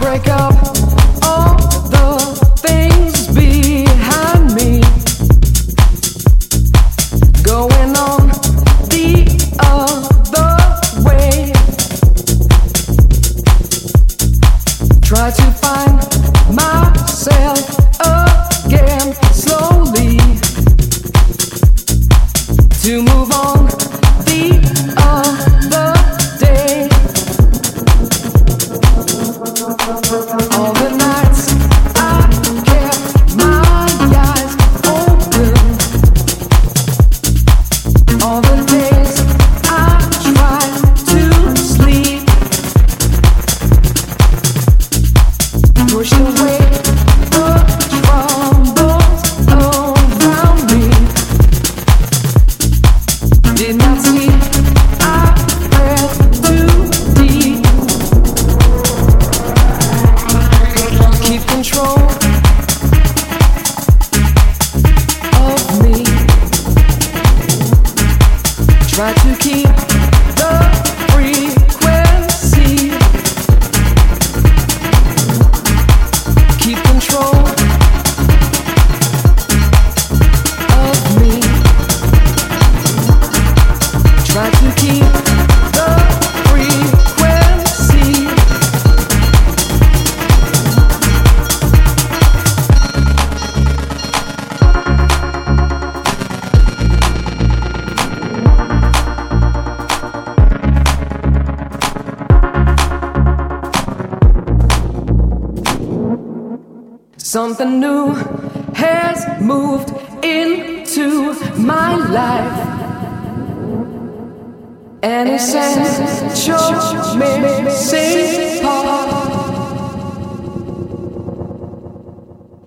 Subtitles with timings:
[0.00, 0.79] Break up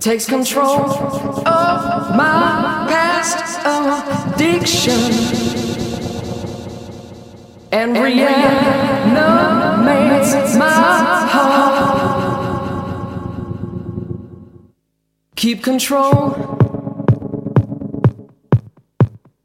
[0.04, 0.82] takes control
[1.48, 3.58] of my past
[4.36, 5.02] addiction
[7.72, 8.36] and reanimates
[10.58, 10.70] my
[11.32, 11.94] heart.
[15.38, 16.36] Keep control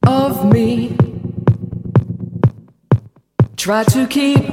[0.06, 0.97] of me.
[3.68, 4.46] Try to keep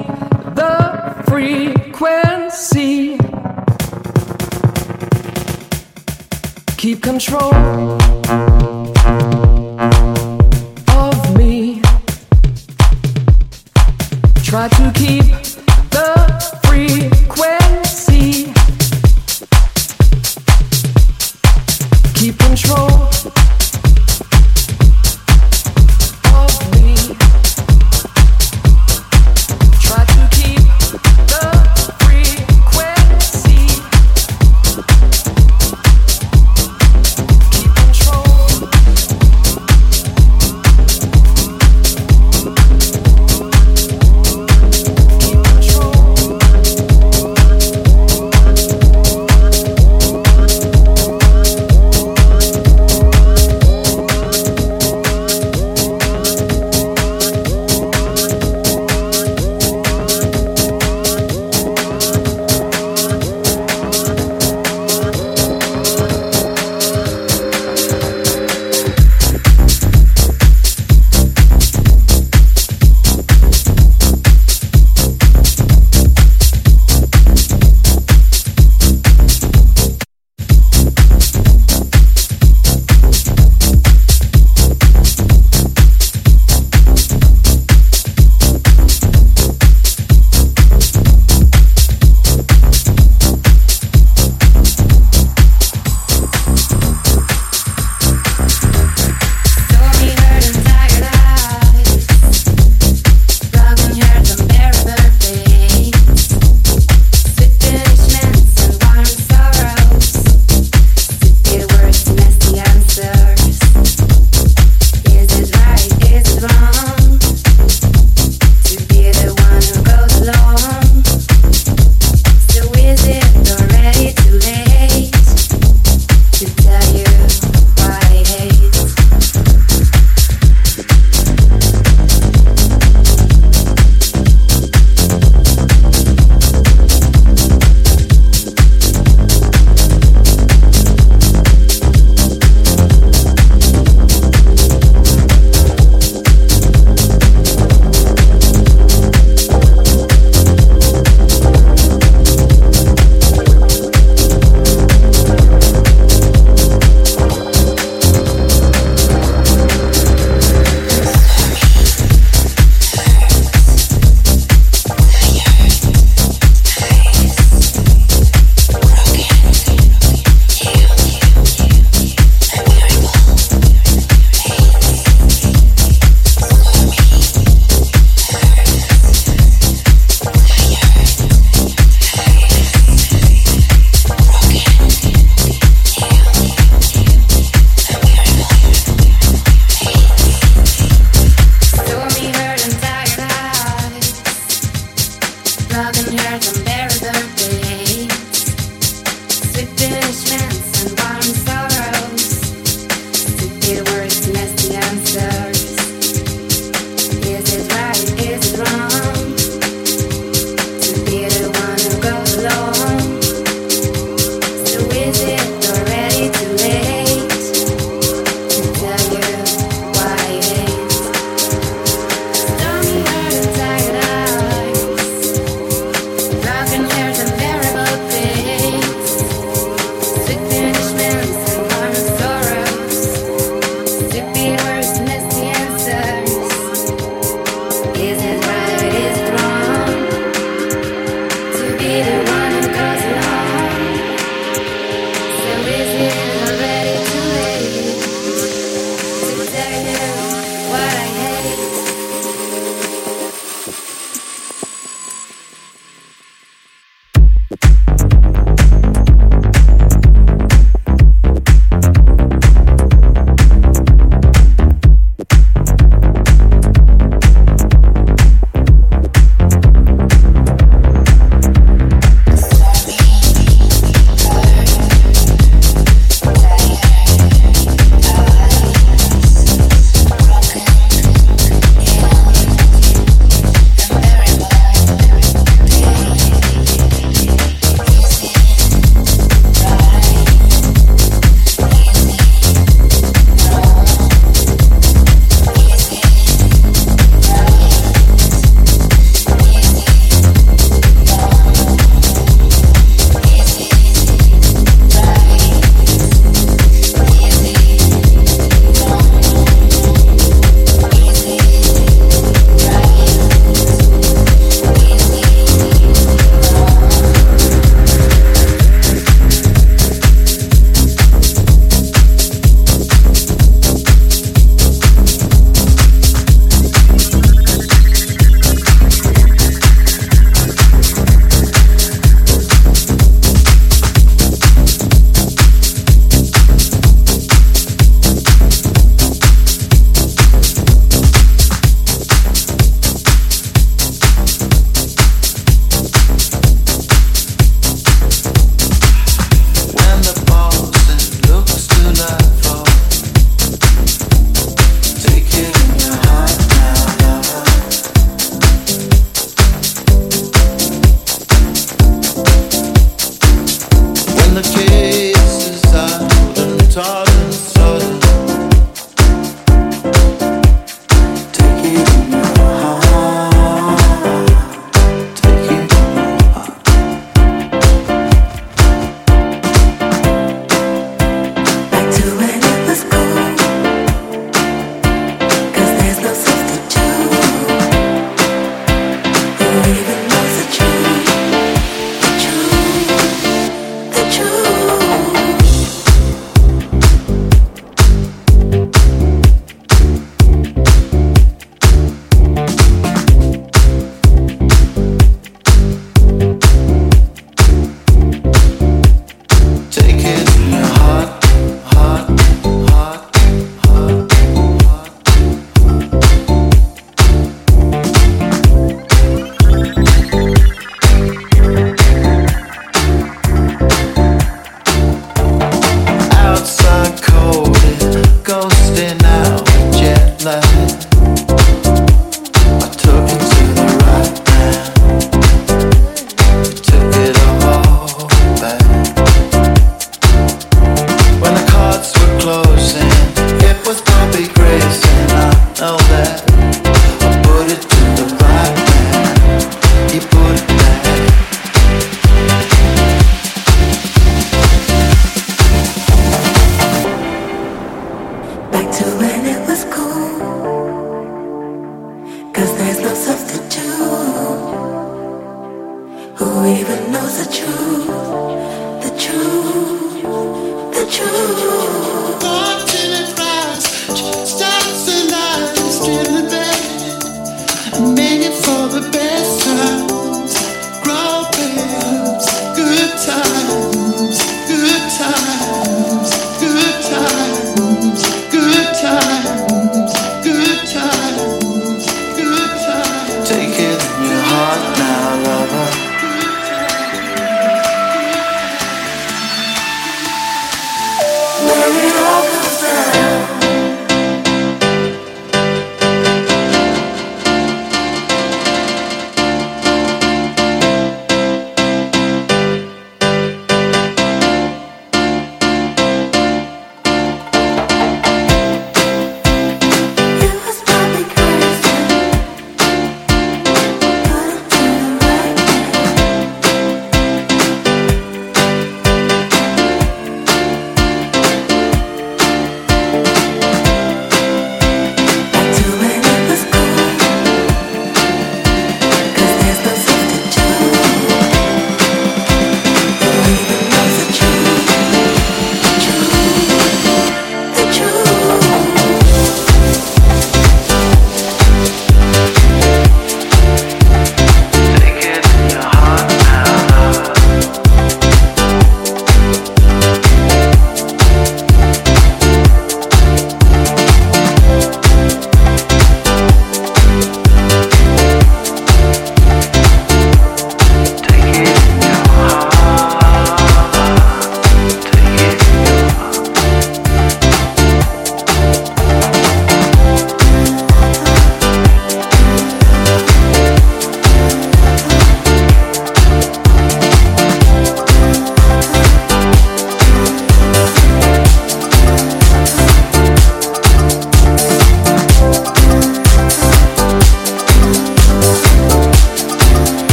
[0.60, 3.16] the frequency.
[6.76, 7.96] Keep control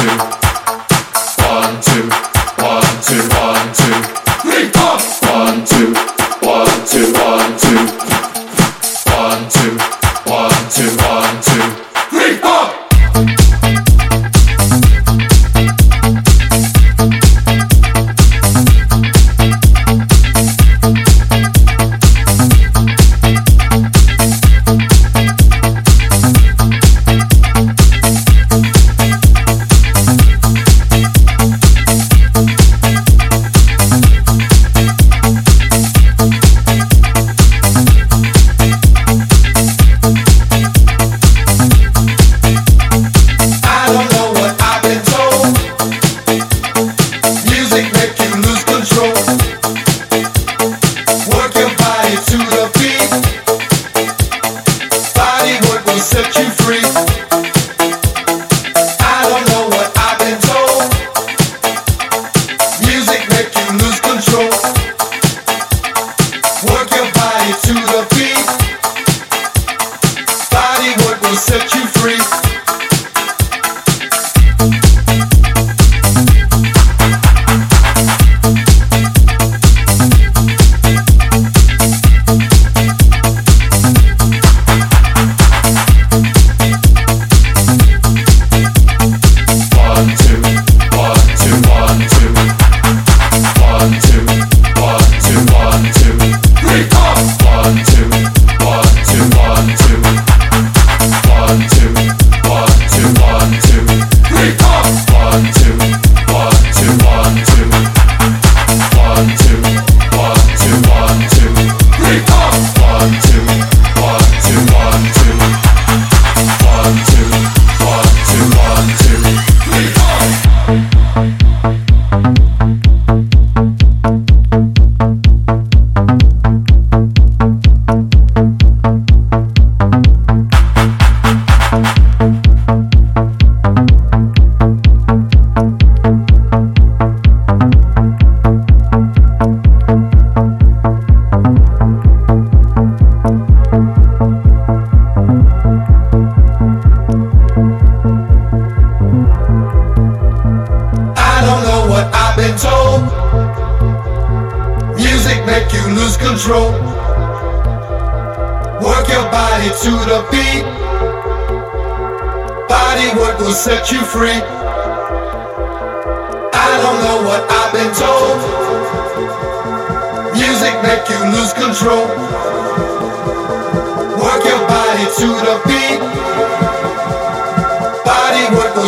[0.00, 0.49] to.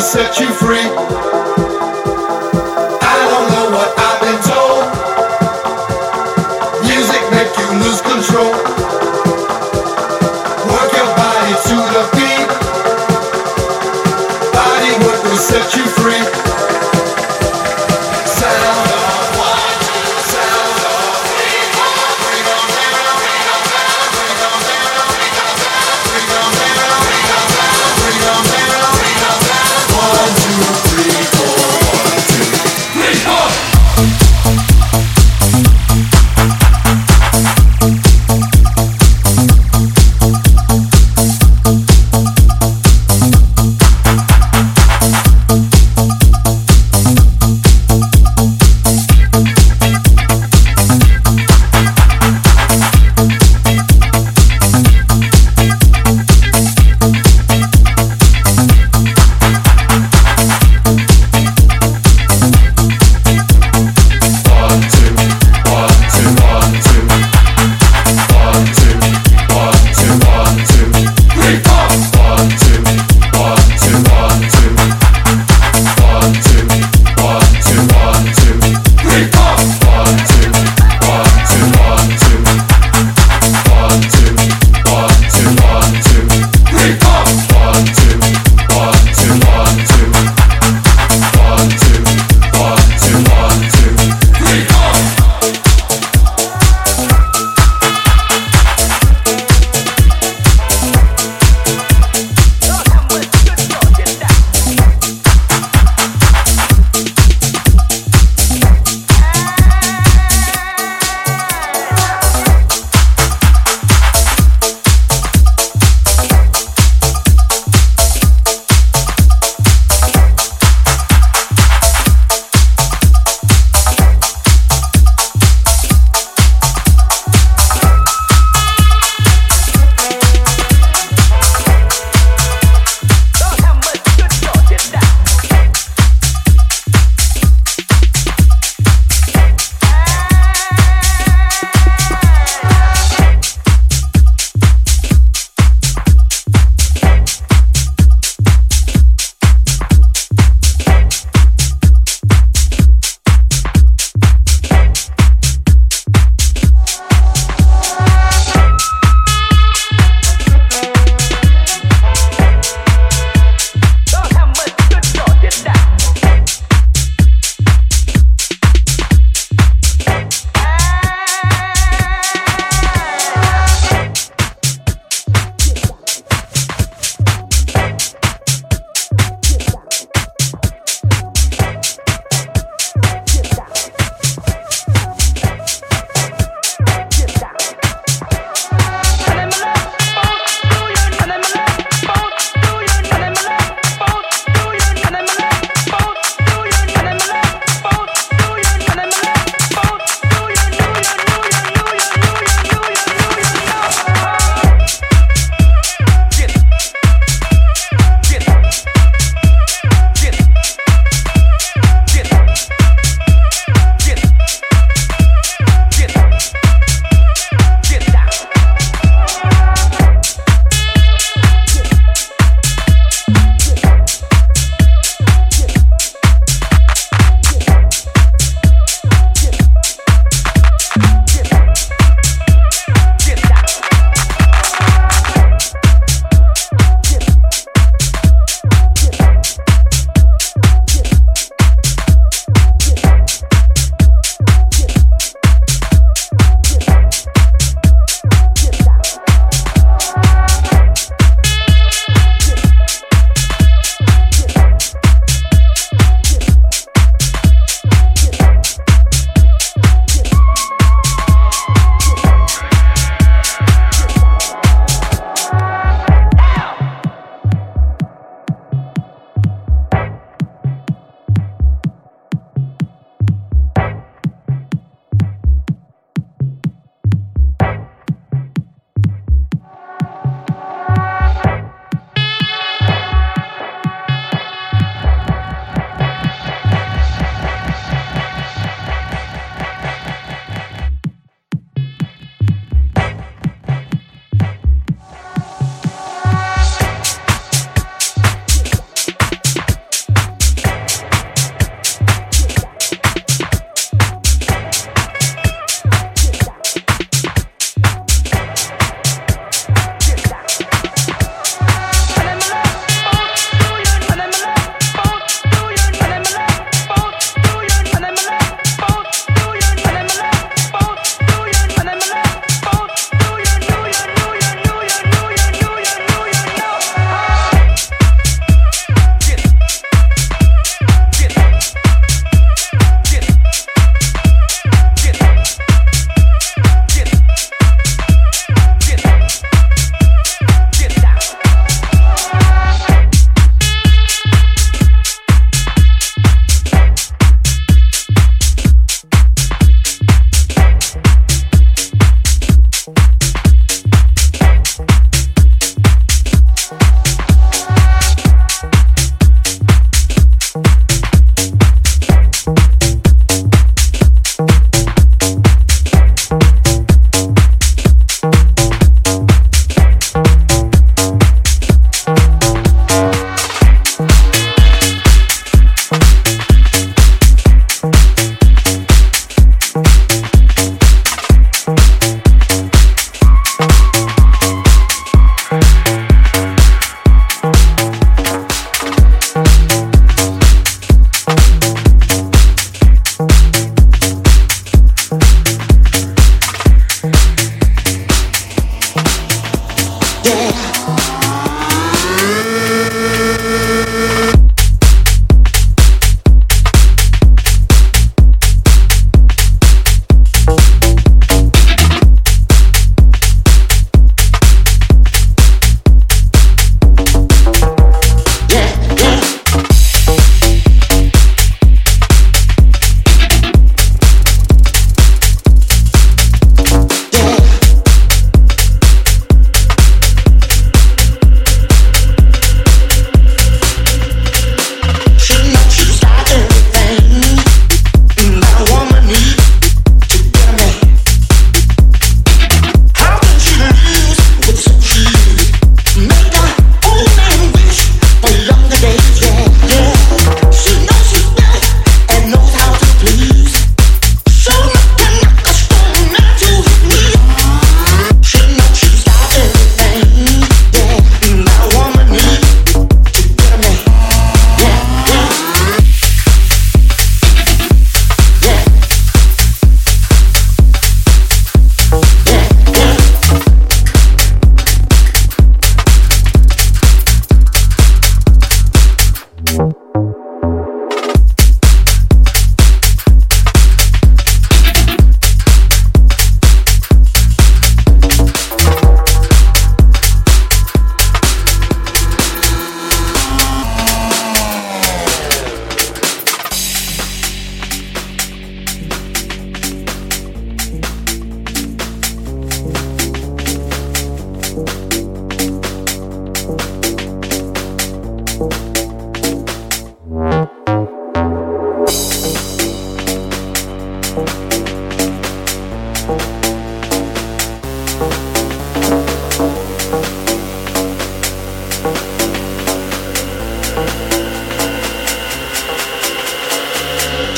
[0.03, 1.42] Set you free.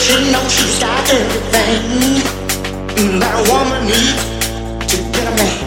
[0.04, 2.20] She's got everything
[3.18, 4.20] that a woman needs
[4.90, 5.64] to get a man.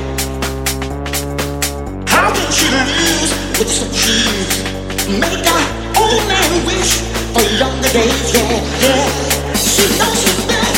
[2.08, 4.62] How can she lose with some cheese?
[5.10, 5.60] Make a
[5.98, 7.02] old man wish
[7.34, 9.10] for younger days, yeah, yeah.
[9.56, 10.74] She knows she's bad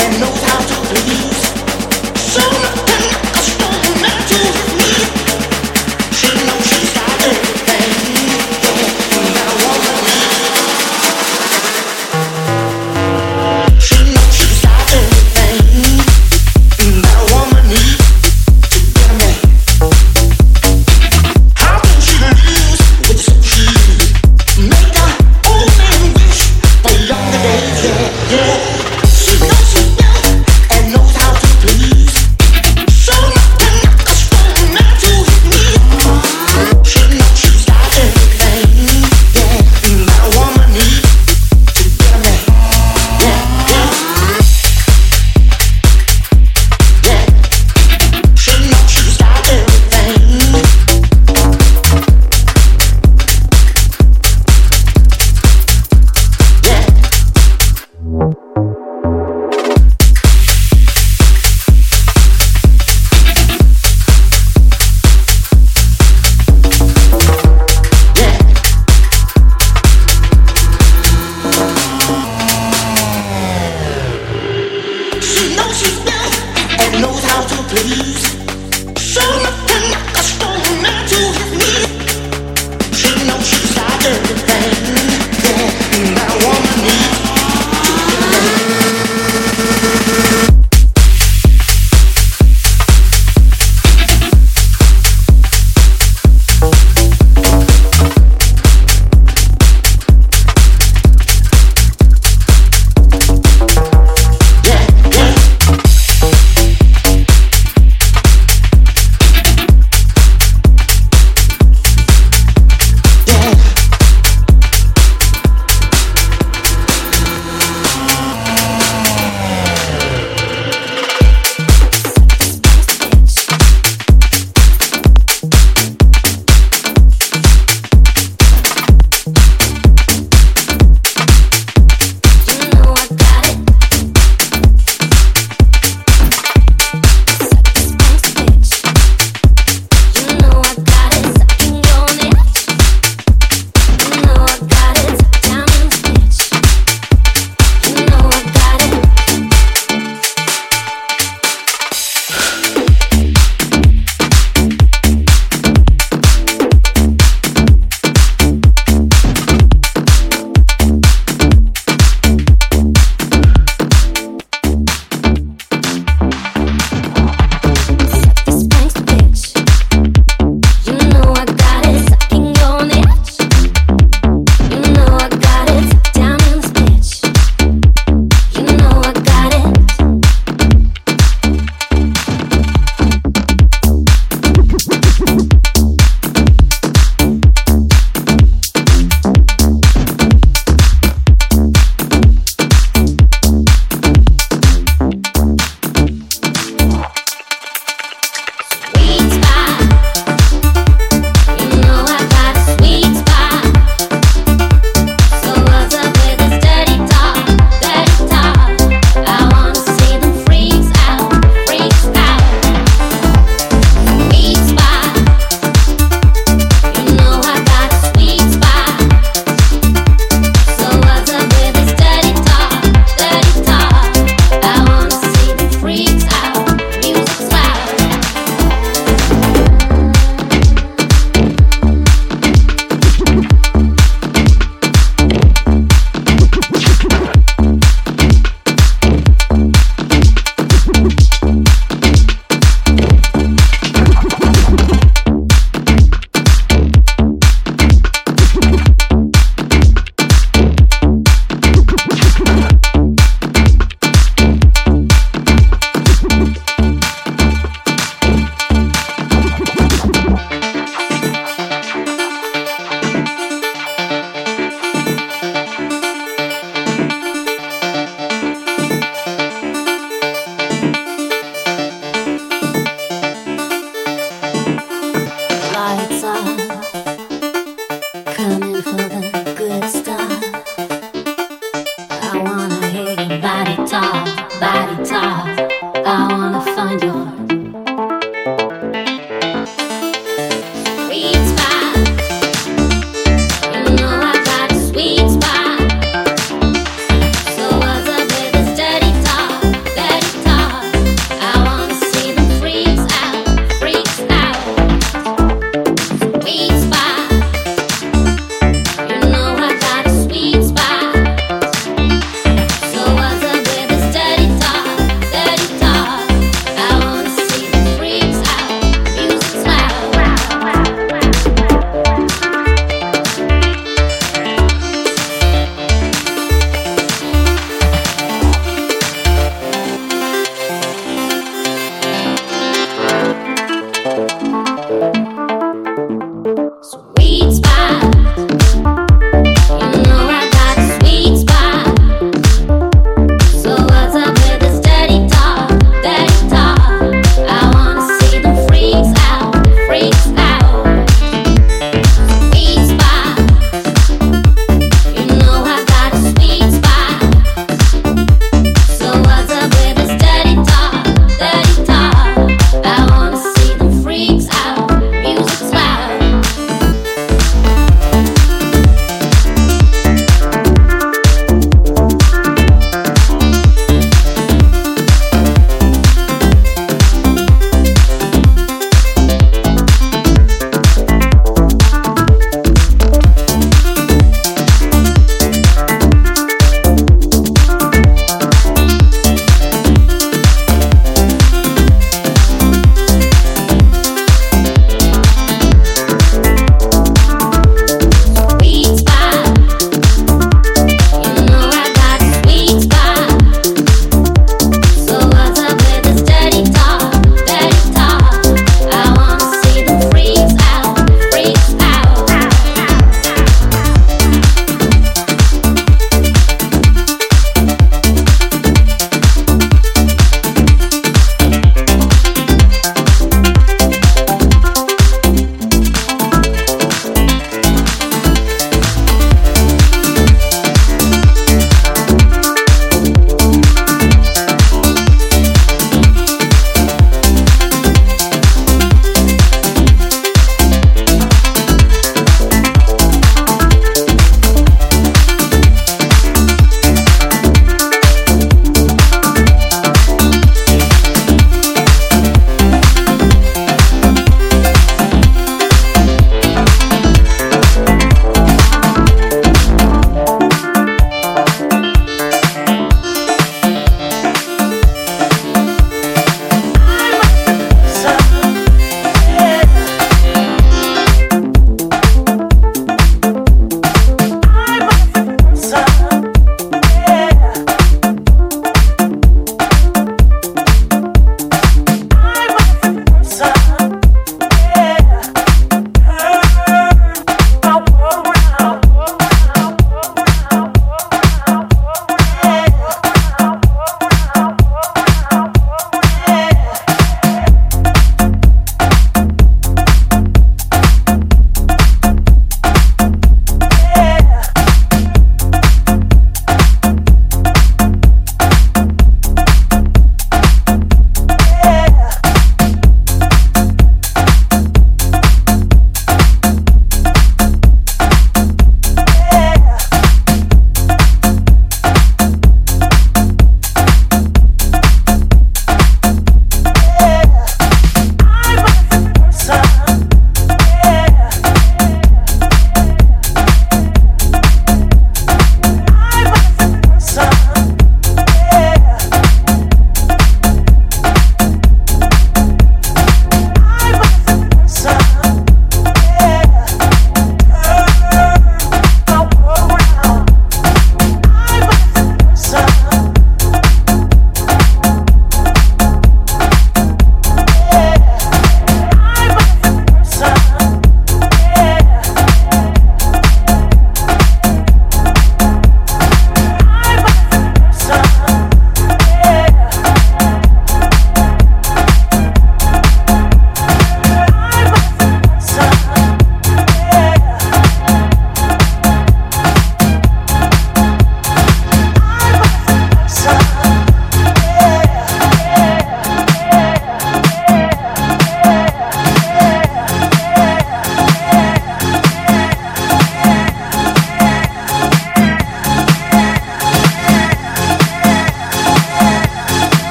[0.00, 1.43] and knows how to please.